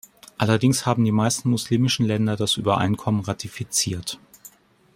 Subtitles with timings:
[0.39, 4.17] Allerdings haben die meisten muslimischen Länder das Übereinkommen ratifiziert.